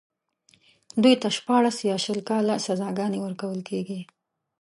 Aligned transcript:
دوی 1.01 1.15
ته 1.21 1.27
شپاړس 1.37 1.77
يا 1.89 1.97
شل 2.05 2.19
کاله 2.29 2.55
سزاګانې 2.67 3.19
ورکول 3.21 3.59
کېږي. 3.69 4.01